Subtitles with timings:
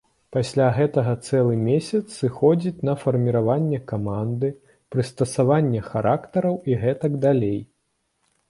[0.35, 4.49] Пасля гэтага цэлы месяц сыходзіць на фарміраванне каманды,
[4.97, 7.59] прыстасаванне характараў і гэтак далей.